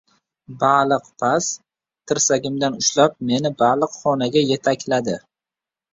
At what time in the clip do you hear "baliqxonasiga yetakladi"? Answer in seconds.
3.63-5.19